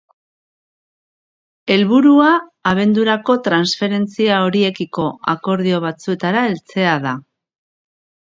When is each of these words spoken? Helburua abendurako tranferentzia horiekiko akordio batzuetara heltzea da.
Helburua 1.73 2.29
abendurako 2.71 3.35
tranferentzia 3.47 4.39
horiekiko 4.47 5.05
akordio 5.37 5.83
batzuetara 5.87 6.43
heltzea 6.49 6.97
da. 7.07 7.13